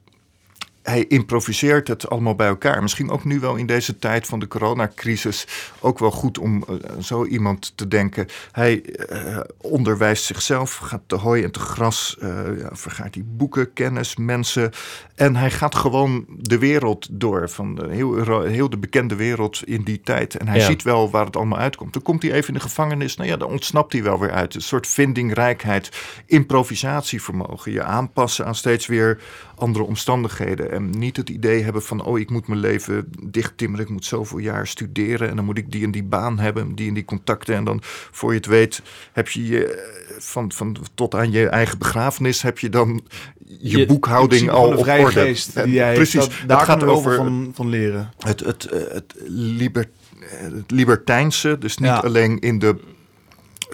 [0.84, 2.82] Hij improviseert het allemaal bij elkaar.
[2.82, 5.48] Misschien ook nu wel in deze tijd van de coronacrisis
[5.80, 8.28] ook wel goed om uh, zo iemand te denken.
[8.52, 13.74] Hij uh, onderwijst zichzelf, gaat te hooi en te gras, uh, ja, vergaart die boeken,
[13.74, 14.72] kennis, mensen.
[15.16, 19.84] En hij gaat gewoon de wereld door, van de, heel, heel de bekende wereld in
[19.84, 20.36] die tijd.
[20.36, 20.66] En hij ja.
[20.66, 21.94] ziet wel waar het allemaal uitkomt.
[21.94, 24.56] Dan komt hij even in de gevangenis, nou ja, dan ontsnapt hij wel weer uit.
[24.56, 25.92] Een soort vindingrijkheid,
[26.26, 29.20] improvisatievermogen, je aanpassen aan steeds weer
[29.64, 30.72] andere omstandigheden.
[30.72, 33.86] En niet het idee hebben van, oh, ik moet mijn leven dichttimmeren.
[33.86, 36.88] Ik moet zoveel jaar studeren en dan moet ik die en die baan hebben, die
[36.88, 37.56] en die contacten.
[37.56, 37.80] En dan,
[38.12, 42.60] voor je het weet, heb je je van, van tot aan je eigen begrafenis, heb
[42.60, 43.04] je dan
[43.46, 45.12] je, je boekhouding al op orde.
[45.12, 48.12] Geest, die jij Precies, dat, daar het gaat over van, van leren.
[48.20, 51.98] Het, het, het, liber, het libertijnse, dus niet ja.
[51.98, 52.76] alleen in de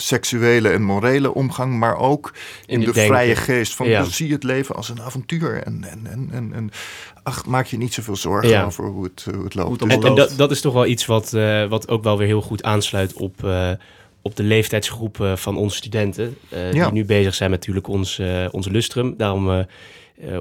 [0.02, 2.34] seksuele en morele omgang, maar ook
[2.66, 3.16] in, in de denken.
[3.16, 3.76] vrije geest.
[3.76, 4.04] Van ja.
[4.04, 5.64] zie het leven als een avontuur.
[5.64, 6.72] En, en, en, en, en
[7.24, 8.66] ach, maak je niet zoveel zorgen ja.
[8.66, 9.82] over hoe het, hoe het loopt.
[9.82, 12.42] En, en dat, dat, is toch wel iets wat, uh, wat ook wel weer heel
[12.42, 13.72] goed aansluit op, uh,
[14.22, 16.38] op de leeftijdsgroep uh, van onze studenten.
[16.50, 16.70] ja.
[16.72, 19.14] Die nu bezig zijn met natuurlijk ons, onze lustrum.
[19.18, 19.66] Daarom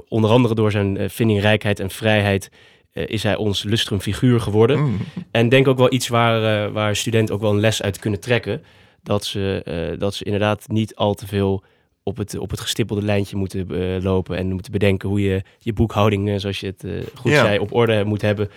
[0.08, 2.50] onder andere door zijn vindingrijkheid en vrijheid
[2.92, 4.80] is hij ons lustrum figuur geworden.
[4.80, 4.98] Mm.
[5.30, 8.62] En denk ook wel iets waar, waar studenten ook wel een les uit kunnen trekken
[9.08, 11.62] dat ze, uh, dat ze inderdaad niet al te veel
[12.02, 15.72] op het, op het gestippelde lijntje moeten uh, lopen en moeten bedenken hoe je je
[15.72, 17.44] boekhouding, uh, zoals je het goed ja.
[17.44, 18.50] zei, op orde moet hebben.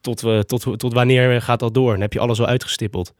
[0.00, 1.92] tot, we, tot, tot wanneer gaat dat door?
[1.92, 3.14] Dan heb je alles al uitgestippeld.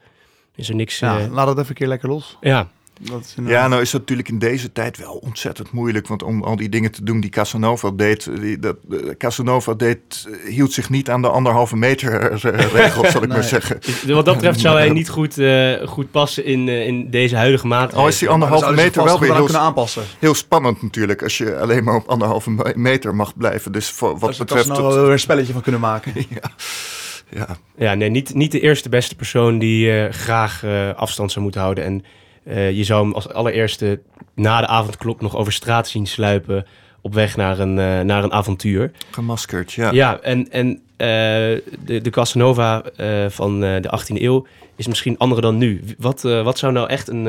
[0.55, 0.99] Is er niks.
[0.99, 2.37] Ja, laat het even een keer lekker los.
[2.41, 2.71] Ja.
[3.11, 6.09] Dat ja, nou is dat natuurlijk in deze tijd wel ontzettend moeilijk.
[6.09, 8.31] Want om al die dingen te doen die Casanova deed.
[8.41, 8.77] Die, dat,
[9.19, 12.33] Casanova deed, hield zich niet aan de anderhalve meter
[12.73, 13.39] regel, zal ik nee.
[13.39, 13.79] maar zeggen.
[14.07, 17.67] Wat dat betreft zou hij niet goed, uh, goed passen in, uh, in deze huidige
[17.67, 18.03] maatregelen.
[18.03, 20.03] Al is die anderhalve meter wel weer heel, kunnen aanpassen.
[20.19, 21.23] heel spannend natuurlijk.
[21.23, 23.73] Als je alleen maar op anderhalve meter mag blijven.
[23.73, 24.67] Dus voor wat Als betreft...
[24.67, 26.13] Daar nou weer een spelletje van kunnen maken.
[26.29, 26.51] ja.
[27.37, 27.57] Ja.
[27.77, 30.65] ja, nee, niet, niet de eerste beste persoon die uh, graag
[30.97, 31.85] afstand zou moeten houden.
[31.85, 32.05] En
[32.45, 34.01] uh, je zou hem als allereerste
[34.35, 36.67] na de avondklok nog over straat zien sluipen
[37.01, 38.91] op weg naar een, uh, naar een avontuur.
[39.11, 39.93] Gemaskerd, ja.
[39.93, 42.83] Ja, en, en uh, de, de Casanova
[43.29, 45.85] van de 18e eeuw is misschien andere dan nu.
[45.99, 47.27] Wat, wat zou nou echt een,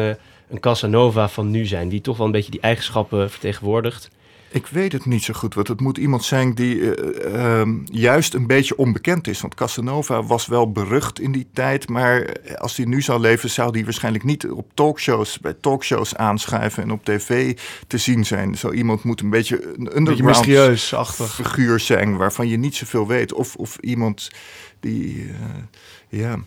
[0.50, 4.10] een Casanova van nu zijn, die toch wel een beetje die eigenschappen vertegenwoordigt?
[4.54, 8.34] Ik weet het niet zo goed, want het moet iemand zijn die uh, uh, juist
[8.34, 9.42] een beetje onbekend is.
[9.42, 13.72] Want Casanova was wel berucht in die tijd, maar als hij nu zou leven, zou
[13.72, 18.58] hij waarschijnlijk niet op talkshows, bij talkshows aanschuiven en op tv te zien zijn.
[18.58, 23.34] Zo iemand moet een beetje een underground mysterieus figuur zijn, waarvan je niet zoveel weet.
[23.34, 24.30] Of, of iemand
[24.80, 25.34] die, uh,
[26.10, 26.40] ja...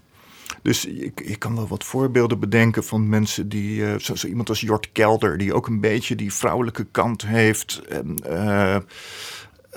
[0.67, 4.49] Dus ik, ik kan wel wat voorbeelden bedenken van mensen die, uh, zo, zo, iemand
[4.49, 7.83] als Jort Kelder, die ook een beetje die vrouwelijke kant heeft.
[7.89, 8.77] En, uh,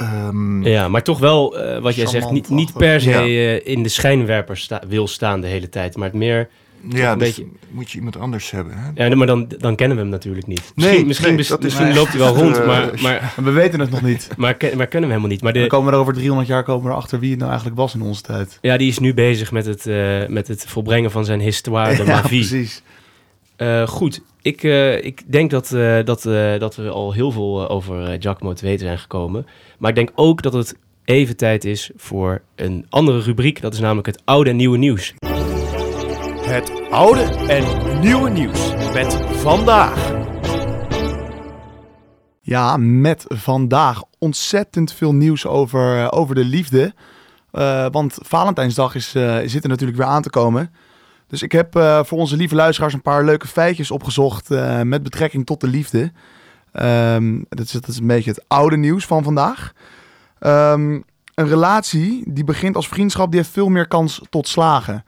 [0.02, 3.60] um, ja, maar toch wel, uh, wat jij zegt, niet, niet per se ja.
[3.64, 6.50] in de schijnwerper sta wil staan de hele tijd, maar het meer
[6.88, 7.52] ja, dus beetje...
[7.70, 8.74] moet je iemand anders hebben.
[8.78, 9.06] Hè?
[9.06, 10.72] Ja, maar dan, dan kennen we hem natuurlijk niet.
[10.76, 13.34] Misschien, nee, misschien, nee, misschien loopt hij wel rond, maar, maar...
[13.44, 14.28] We weten het nog niet.
[14.38, 15.42] Maar, maar kennen we helemaal niet.
[15.42, 15.60] Maar de...
[15.60, 17.96] Dan komen we er over 300 jaar komen we erachter wie het nou eigenlijk was
[17.96, 18.58] in onze tijd.
[18.62, 22.04] Ja, die is nu bezig met het, uh, met het volbrengen van zijn histoire de
[22.12, 22.48] ja, Vie.
[22.48, 22.82] precies.
[23.58, 26.24] Uh, goed, ik, uh, ik denk dat, uh, dat,
[26.60, 29.46] dat we al heel veel over Giacomo te weten zijn gekomen.
[29.78, 33.62] Maar ik denk ook dat het even tijd is voor een andere rubriek.
[33.62, 35.14] Dat is namelijk het oude en nieuwe nieuws.
[36.90, 40.14] Oude en nieuwe nieuws met vandaag.
[42.42, 46.94] Ja, met vandaag ontzettend veel nieuws over, over de liefde.
[47.52, 50.74] Uh, want Valentijnsdag is, uh, zit er natuurlijk weer aan te komen.
[51.28, 51.72] Dus ik heb
[52.06, 54.50] voor onze lieve luisteraars een paar leuke feitjes opgezocht
[54.84, 56.12] met betrekking tot de liefde.
[56.74, 59.74] Um, dat, is, dat is een beetje het oude nieuws van vandaag.
[60.40, 61.04] Um,
[61.36, 65.04] een relatie die begint als vriendschap, die heeft veel meer kans tot slagen.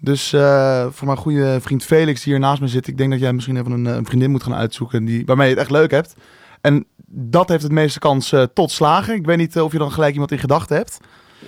[0.00, 3.20] Dus uh, voor mijn goede vriend Felix, die hier naast me zit, ik denk dat
[3.20, 5.90] jij misschien even een, een vriendin moet gaan uitzoeken die, waarmee je het echt leuk
[5.90, 6.14] hebt.
[6.60, 9.14] En dat heeft het meeste kans uh, tot slagen.
[9.14, 10.98] Ik weet niet of je dan gelijk iemand in gedachten hebt.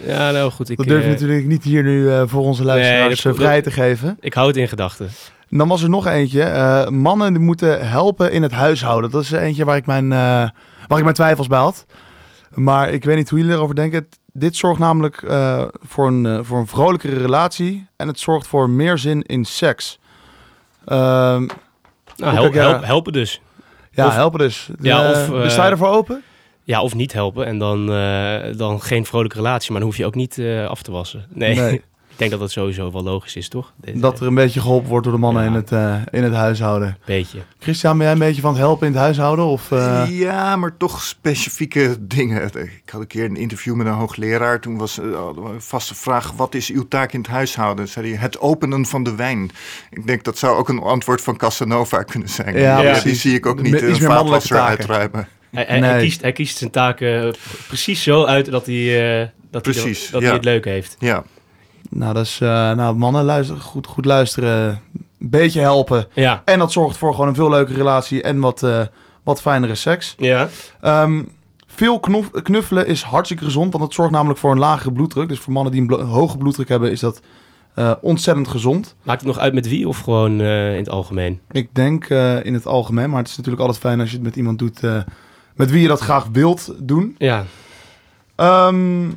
[0.06, 0.70] Ja, nou goed.
[0.70, 4.16] Ik, dat durf je natuurlijk niet hier nu voor onze luisteraars nee, vrij te geven.
[4.20, 5.08] Ik hou het in gedachten.
[5.48, 6.86] Dan was er nog eentje.
[6.90, 9.10] mannen die moeten helpen in het huishouden.
[9.10, 11.86] Dat is eentje waar ik mijn, waar ik mijn twijfels bij had.
[12.54, 14.06] Maar ik weet niet hoe jullie erover denken.
[14.32, 18.70] Dit zorgt namelijk uh, voor, een, uh, voor een vrolijkere relatie en het zorgt voor
[18.70, 19.98] meer zin in seks.
[20.86, 21.48] Uh, nou,
[22.16, 23.40] help, help, helpen dus.
[23.90, 24.68] Ja, of, helpen dus.
[24.80, 26.22] Ja, of, uh, sta je ervoor open?
[26.64, 27.86] Ja, of niet helpen en dan,
[28.56, 31.26] dan geen vrolijke relatie, maar dan hoef je ook niet af te wassen.
[31.28, 31.54] Nee.
[31.54, 31.82] nee.
[32.20, 33.72] denk dat dat sowieso wel logisch is, toch?
[33.76, 35.48] Deze- Dat er een beetje geholpen wordt door de mannen Ja.
[35.48, 36.98] in, het, eh, in het huishouden.
[37.04, 37.38] Beetje.
[37.59, 39.44] Christian, ben jij een beetje van het helpen in het huishouden?
[39.44, 42.44] Of, eh, Ja, maar toch specifieke dingen.
[42.54, 44.61] Ik had een keer een interview met een hoogleraar.
[44.61, 45.04] Toen was eh,
[45.37, 47.88] een vaste vraag: wat is uw taak in het huishouden?
[47.88, 49.50] Zei hij: het openen van de wijn.
[49.90, 52.59] Ik denk dat zou ook een antwoord van Casanova kunnen zijn.
[52.59, 53.20] Ja, Die precies.
[53.20, 54.78] zie ik ook niet Iets een meer mannelijke vaatwasser taken.
[54.78, 55.28] uitruimen.
[55.50, 56.02] Hij, hij, hij Nee.
[56.04, 57.35] kiest, hij kiest zijn taken
[57.66, 59.74] precies zo uit dat hij, eh, dat hij,
[60.11, 60.18] dat ja.
[60.26, 60.96] hij het leuk heeft.
[60.98, 61.24] Ja,
[61.90, 64.81] nou, dat is, eh, nou, mannen, luister, goed, goed luisteren.
[65.20, 66.07] Een beetje helpen.
[66.14, 66.42] Ja.
[66.44, 68.81] En dat zorgt voor gewoon een veel leuke relatie en wat, eh,
[69.22, 70.14] wat fijnere seks.
[70.18, 70.48] Ja.
[70.81, 71.22] Ehm,
[71.66, 75.29] veel knof- knuffelen is hartstikke gezond, want het zorgt namelijk voor een lagere bloeddruk.
[75.29, 77.20] Dus voor mannen die een blo- hoge bloeddruk hebben, is dat
[77.74, 78.94] eh, ontzettend gezond.
[79.03, 81.40] Maakt het nog uit met wie of gewoon in het algemeen?
[81.50, 82.09] Ik denk
[82.44, 84.81] in het algemeen, maar het is natuurlijk altijd fijn als je het met iemand doet
[85.55, 87.14] met wie je dat graag wilt doen.
[87.18, 87.44] Ja.
[88.37, 89.09] Ehm,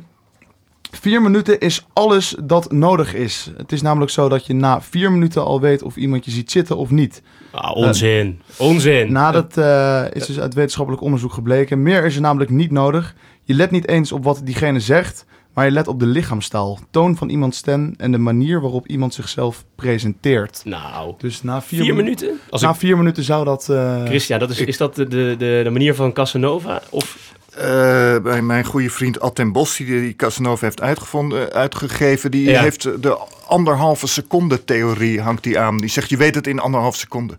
[0.94, 3.50] vier minuten is alles dat nodig is.
[3.56, 6.50] Het is namelijk zo dat je na vier minuten al weet of iemand je ziet
[6.50, 7.22] zitten of niet.
[7.50, 8.40] Ah, onzin.
[8.56, 9.12] onzin.
[9.12, 11.82] Na dat eh, is dus uit wetenschappelijk onderzoek gebleken.
[11.82, 13.14] Meer is er namelijk niet nodig.
[13.42, 17.16] Je let niet eens op wat diegene zegt, maar je let op de lichaamstaal, toon
[17.16, 20.62] van iemands stem en de manier waarop iemand zichzelf presenteert.
[20.64, 22.40] nou, Dus na vier, vier, minu- minuten?
[22.50, 23.68] Als Na ik, vier minuten zou dat.
[23.68, 26.82] eh, Christian, dat is, is dat de, de, de manier van Casanova?
[26.90, 27.23] Of,
[27.56, 32.60] Eh, bij mijn goede vriend Atten Bos, die die Casanova heeft uitgevonden, uitgegeven, die Ja.
[32.62, 35.76] heeft de anderhalve seconde theorie hangt die aan.
[35.78, 37.36] Die zegt, je weet het in anderhalve seconde.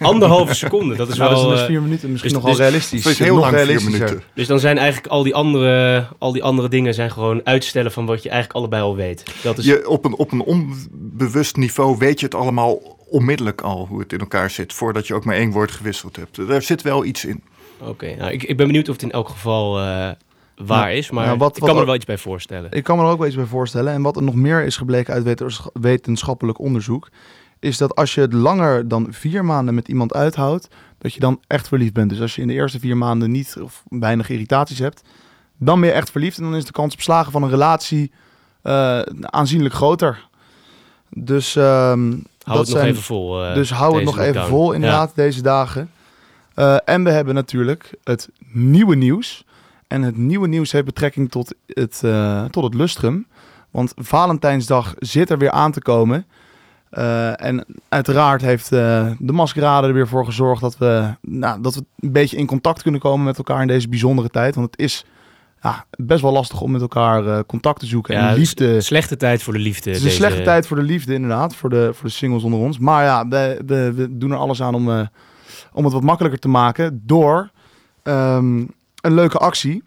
[0.00, 1.52] anderhalve seconde, dat is nou, wel...
[1.52, 3.04] is eh, vier minuten misschien dus- nogal dus- realistisch.
[3.04, 4.22] Het is heel lang, vier minuten.
[4.34, 8.06] Dus dan zijn eigenlijk al die, andere, al die andere dingen zijn gewoon uitstellen van
[8.06, 9.22] wat je eigenlijk allebei al weet.
[9.42, 13.86] Dat is, Je, op, een, op een onbewust niveau weet je het allemaal onmiddellijk al,
[13.88, 16.48] hoe het in elkaar zit, voordat je ook maar één woord gewisseld hebt.
[16.48, 17.42] Daar zit wel iets in.
[17.80, 20.10] Oké, nou, ik, ik ben benieuwd of het in elk geval eh,
[20.66, 22.70] waar is, maar nou, wat- ik wat kan me er wel iets bij voorstellen.
[22.72, 23.92] Ik kan me er ook wel iets bij voorstellen.
[23.92, 27.08] En wat er nog meer is gebleken uit wetens- wetenschappelijk onderzoek,
[27.60, 31.40] is dat als je het langer dan vier maanden met iemand uithoudt, dat je dan
[31.46, 32.10] echt verliefd bent.
[32.10, 35.02] Dus als je in de eerste vier maanden niet of weinig irritaties hebt,
[35.58, 36.38] dan ben je echt verliefd.
[36.38, 38.12] En dan is de kans op slagen van een relatie
[38.62, 40.26] eh, aanzienlijk groter.
[41.10, 42.12] Dus, ehm, Hou
[42.42, 43.44] dat het nog zijn- even vol.
[43.44, 45.90] eh, dus hou het nog even vol inderdaad deze dagen.
[46.58, 49.44] Eh, en we hebben natuurlijk het nieuwe nieuws.
[49.86, 53.26] En het nieuwe nieuws heeft betrekking tot het, eh, tot het lustrum.
[53.70, 56.26] Want Valentijnsdag zit er weer aan te komen.
[56.90, 61.84] Eh, en uiteraard heeft de maskerade er weer voor gezorgd dat we, nou, dat we
[61.98, 64.54] een beetje in contact kunnen komen met elkaar in deze bijzondere tijd.
[64.54, 65.04] Want het is
[65.62, 69.42] ja, best wel lastig om met elkaar contact te zoeken Ja, en liefde Slechte tijd
[69.42, 69.90] voor de liefde.
[69.90, 71.54] het is een deze- slechte tijd voor de liefde, inderdaad.
[71.54, 72.78] Voor de, voor de singles onder ons.
[72.78, 75.08] Maar ja, we, we, we doen er alles aan om,
[75.72, 77.02] om het wat makkelijker te maken.
[77.04, 77.50] Door
[78.02, 78.64] ehm,
[79.00, 79.82] een leuke actie.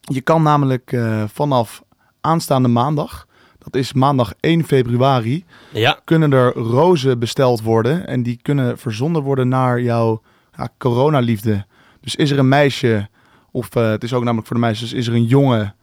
[0.00, 1.82] Je kan namelijk eh, vanaf
[2.20, 3.26] aanstaande maandag,
[3.58, 8.06] dat is maandag 1 februari, Ja, kunnen er rozen besteld worden.
[8.06, 10.22] En die kunnen verzonden worden naar jouw
[10.56, 11.66] ja, coronaliefde.
[12.00, 13.08] Dus is er een meisje,
[13.50, 15.74] of eh, het is ook namelijk voor de meisjes, is er een jongen.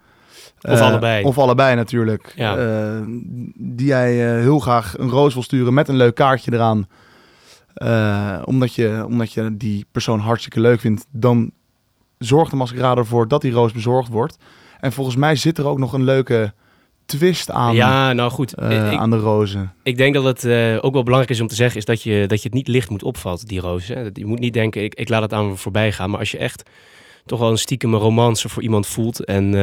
[0.61, 1.23] Of eh, allebei.
[1.23, 2.33] Of allebei natuurlijk.
[2.35, 2.55] Ja.
[3.55, 6.87] die jij heel graag een roos wil sturen met een leuk kaartje eraan.
[7.73, 11.05] Eh, omdat, je, omdat je die persoon hartstikke leuk vindt.
[11.11, 11.51] Dan
[12.17, 14.37] zorgt de maskerade ervoor dat die roos bezorgd wordt.
[14.79, 16.53] En volgens mij zit er ook nog een leuke
[17.05, 18.53] twist aan, ja nou goed.
[18.53, 19.73] eh, ik, aan de rozen.
[19.83, 21.77] ik denk dat het eh, ook wel belangrijk is om te zeggen...
[21.77, 23.61] is dat je, dat je het niet licht moet opvatten, die.
[23.61, 26.09] Dat- Je moet niet denken, ik, ik laat het aan me voorbij gaan.
[26.09, 26.69] Maar als je echt
[27.25, 29.25] toch wel een stiekeme romance voor iemand voelt...
[29.25, 29.53] en,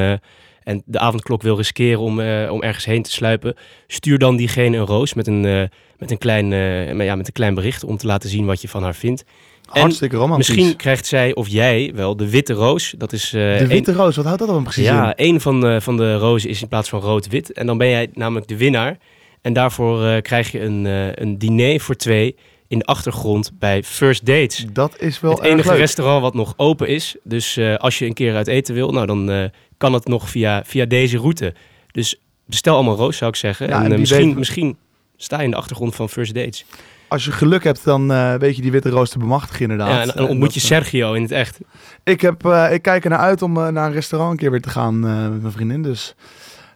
[0.69, 3.55] en de avondklok wil riskeren om, eh, om ergens heen te sluipen...
[3.87, 5.63] stuur dan diegene een roos met een, eh,
[5.99, 6.49] met een, klein,
[6.97, 7.85] maar ja, met een klein bericht...
[7.85, 9.25] om te laten zien wat je van haar vindt.
[9.73, 10.49] En Hartstikke romantisch.
[10.49, 12.95] Misschien krijgt zij of jij wel de witte roos.
[12.99, 15.25] Dat is de witte roos, wat houdt dat dan precies ja, in?
[15.25, 17.53] één van de, van de rozen is in plaats van rood-wit.
[17.53, 18.99] En dan ben jij namelijk de winnaar.
[19.43, 20.85] En daarvoor krijg je een,
[21.23, 22.37] een diner voor twee
[22.69, 24.67] in de achtergrond bij First Dates.
[24.73, 25.79] Dat is wel het enige leuk.
[25.79, 27.17] restaurant wat nog open is.
[27.25, 30.85] Dus als je een keer uit eten wil, nou, dan kan het nog via, via
[30.87, 31.55] deze route.
[31.91, 33.69] Dus bestel allemaal roos, zou ik zeggen.
[33.69, 34.77] Ja, en en eh, misschien, weet- misschien
[35.17, 36.65] sta je in de achtergrond van First Dates.
[37.09, 39.89] Als je geluk hebt, dan eh, weet je die witte roos te bemachtigen inderdaad.
[39.95, 41.59] Ja, en dan ontmoet je eh, Sergio in het echt.
[42.05, 44.51] ik, heb, eh, ik kijk er naar uit om eh, naar een restaurant een keer
[44.51, 45.83] weer te gaan eh, met mijn vriendin.
[45.83, 46.15] Dus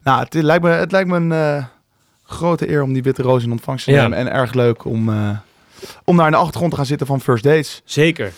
[0.03, 1.65] nou, het, lijkt me, het lijkt me een eh,
[2.25, 4.03] grote eer om die witte roos in ontvangst te Ja.
[4.03, 4.19] nemen.
[4.19, 5.31] En erg leuk om, eh,
[6.05, 7.83] om daar in de achtergrond te gaan zitten van First Dates.
[7.85, 8.33] Zeker.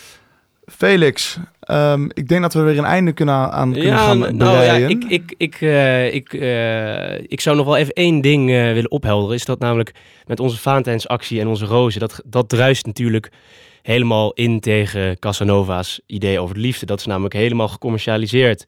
[0.66, 4.34] Felix, ehm, ik denk dat we weer een einde kunnen aan kunnen Ja, gaan nou
[4.34, 4.90] ja, bereiden.
[4.90, 8.90] ik, ik, ik, eh, ik, eh, ik zou nog wel even één ding eh, willen
[8.90, 9.34] ophelderen.
[9.34, 9.92] Is dat namelijk
[10.26, 13.30] met onze Valentijnsactie en onze rozen, dat, dat druist natuurlijk
[13.82, 16.86] helemaal in tegen Casanova's idee over de liefde.
[16.86, 18.66] Dat is namelijk helemaal gecommercialiseerd.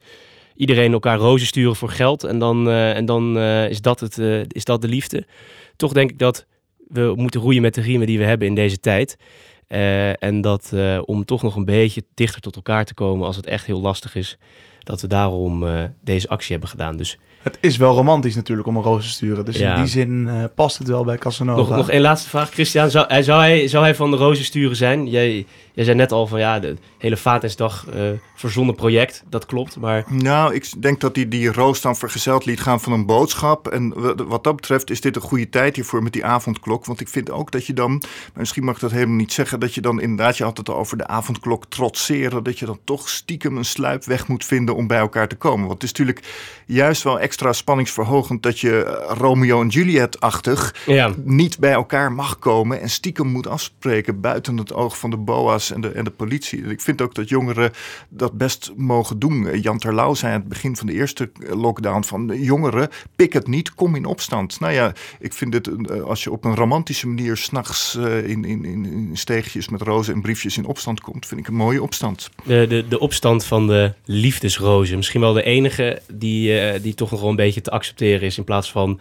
[0.55, 3.37] iedereen elkaar rozen sturen voor geld en dan, en dan
[3.69, 5.25] is, dat het, is dat de liefde.
[5.75, 6.45] Toch denk ik dat
[6.87, 9.17] we moeten roeien met de riemen die we hebben in deze tijd.
[9.67, 13.35] Eh, en dat eh, om toch nog een beetje dichter tot elkaar te komen als
[13.35, 14.37] het echt heel lastig is,
[14.79, 16.97] dat we daarom eh, deze actie hebben gedaan.
[16.97, 19.45] Dus Het is wel romantisch natuurlijk om een roos te sturen.
[19.45, 19.75] Dus Ja.
[19.75, 21.59] in die zin eh, past het wel bij Casanova.
[21.59, 22.89] nog, nog één laatste vraag, Christian.
[22.89, 25.07] Zou, hij- zou, hij, zou hij van de rozen sturen zijn?
[25.09, 28.01] Jij, jij zei net al van ja, de hele Valentijnsdag eh
[28.35, 29.77] verzonnen project, dat klopt.
[29.77, 33.67] Maar Nou, ik denk dat hij die roos dan vergezeld liet gaan van een boodschap.
[33.67, 36.85] En wa- wat dat betreft is dit een goede tijd hiervoor met die avondklok.
[36.85, 39.59] Want ik vind ook dat je dan, maar misschien mag ik dat helemaal niet zeggen,
[39.59, 42.79] dat je dan inderdaad, je had het al over de avondklok trotseren, dat je dan
[42.83, 45.59] toch stiekem een sluipweg moet vinden om bij elkaar te komen.
[45.67, 46.25] Want het is natuurlijk
[46.65, 52.39] juist wel extra spanningsverhogend dat je eh, Romeo en Juliet-achtig ja, niet bij elkaar mag
[52.39, 56.11] komen en stiekem moet afspreken buiten het oog van de BOA's en de, en de
[56.11, 56.61] politie.
[56.61, 57.71] Ik vind ook dat jongeren
[58.09, 59.47] dat best mogen doen.
[59.47, 63.33] Eh, Jan Terlouw zei aan het begin van de eerste eh, lockdown van jongeren, pik
[63.33, 64.59] het niet, kom in opstand.
[64.59, 65.69] Nou ja, ik vind het,
[66.01, 70.21] als je op een romantische manier s'nachts in, in, in, in steegjes met rozen en
[70.21, 72.29] briefjes in opstand komt, vind ik een mooie opstand.
[72.43, 74.97] de, de, de opstand van de liefdesrozen.
[74.97, 78.99] Misschien wel de enige die, die toch een beetje te accepteren is in plaats van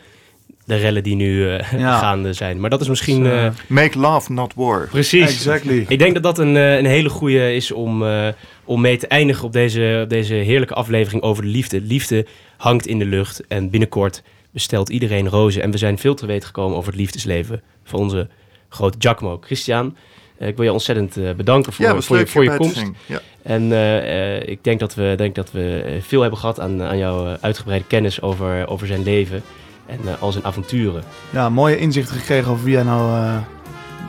[0.64, 1.98] de rellen die nu eh, Ja.
[1.98, 2.60] gaande zijn.
[2.60, 3.22] Maar dat is misschien...
[3.22, 4.88] Dus, eh, eh, Make love, not war.
[4.90, 5.22] precies.
[5.22, 5.84] Exactly.
[5.88, 8.28] Ik denk dat dat een, een hele goede is om, eh,
[8.64, 11.80] om mee te eindigen op deze, op deze heerlijke aflevering over de liefde.
[11.80, 12.26] Liefde
[12.56, 15.62] hangt in de lucht en binnenkort bestelt iedereen rozen.
[15.62, 18.28] En we zijn veel te weten gekomen over het liefdesleven van onze
[18.68, 19.38] grote Giacomo.
[19.40, 19.96] Christian,
[20.38, 22.82] ik wil je ontzettend eh, bedanken voor, ja, voor, je, voor je komst.
[23.06, 23.20] Ja.
[23.42, 26.82] En eh, eh, ik denk dat we, denk dat we eh, veel hebben gehad aan,
[26.82, 29.42] aan jouw eh, uitgebreide kennis over, over zijn leven
[29.86, 31.02] en eh, al zijn avonturen.
[31.30, 33.36] Ja, mooie inzichten gekregen over wie hij nou eh,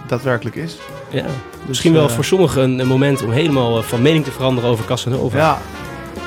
[0.08, 0.76] daadwerkelijk is.
[1.10, 1.32] Ja, Dus,
[1.68, 4.70] misschien wel eh, voor sommigen een, een moment om helemaal eh, van mening te veranderen
[4.70, 5.38] over Casanova.
[5.38, 5.62] Ja,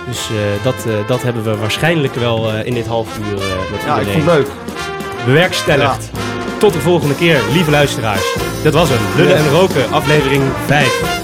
[0.08, 3.70] Dus eh, dat, eh, dat hebben we waarschijnlijk wel eh, in dit half uur eh,
[3.70, 5.24] met ja, ik iedereen vond het leuk.
[5.26, 6.10] bewerkstelligd.
[6.58, 8.34] Tot de volgende keer, lieve luisteraars.
[8.62, 8.98] Dat was hem.
[9.16, 11.19] Lullen en roken, aflevering 5.